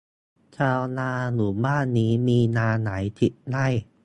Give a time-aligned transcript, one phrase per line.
[0.57, 3.67] ชาวนาหมู่บ้านนี้มีนาหลายสิบไร่